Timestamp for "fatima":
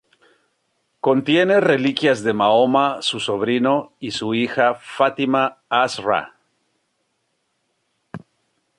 4.73-5.59